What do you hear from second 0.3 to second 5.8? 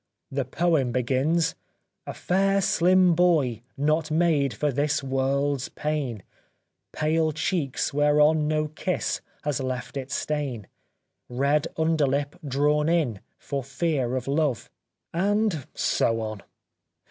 This poem begins:" A fair slim boy not made for this world's